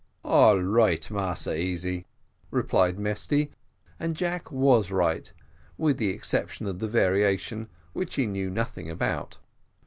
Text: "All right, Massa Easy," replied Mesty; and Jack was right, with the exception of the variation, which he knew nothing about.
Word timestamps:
"All 0.23 0.59
right, 0.59 1.11
Massa 1.11 1.55
Easy," 1.55 2.07
replied 2.49 2.97
Mesty; 2.97 3.51
and 3.99 4.15
Jack 4.15 4.51
was 4.51 4.89
right, 4.89 5.31
with 5.77 5.97
the 5.99 6.09
exception 6.09 6.65
of 6.65 6.79
the 6.79 6.87
variation, 6.87 7.69
which 7.93 8.15
he 8.15 8.25
knew 8.25 8.49
nothing 8.49 8.89
about. 8.89 9.37